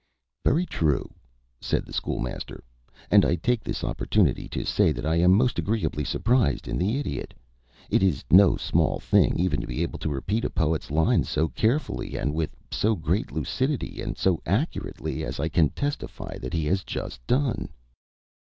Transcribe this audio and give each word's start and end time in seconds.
"Very 0.43 0.65
true," 0.65 1.13
said 1.61 1.85
the 1.85 1.93
School 1.93 2.17
Master, 2.17 2.63
"and 3.11 3.23
I 3.23 3.35
take 3.35 3.63
this 3.63 3.83
opportunity 3.83 4.49
to 4.49 4.65
say 4.65 4.91
that 4.91 5.05
I 5.05 5.17
am 5.17 5.31
most 5.31 5.59
agreeably 5.59 6.03
surprised 6.03 6.67
in 6.67 6.75
the 6.79 6.97
Idiot. 6.97 7.35
It 7.87 8.01
is 8.01 8.23
no 8.31 8.57
small 8.57 8.99
thing 8.99 9.37
even 9.39 9.61
to 9.61 9.67
be 9.67 9.83
able 9.83 9.99
to 9.99 10.09
repeat 10.09 10.43
a 10.43 10.49
poet's 10.49 10.89
lines 10.89 11.29
so 11.29 11.49
carefully, 11.49 12.17
and 12.17 12.33
with 12.33 12.55
so 12.71 12.95
great 12.95 13.31
lucidity, 13.31 14.01
and 14.01 14.17
so 14.17 14.41
accurately, 14.43 15.23
as 15.23 15.39
I 15.39 15.49
can 15.49 15.69
testify 15.69 16.39
that 16.39 16.53
he 16.55 16.65
has 16.65 16.83
just 16.83 17.19
done." 17.27 17.69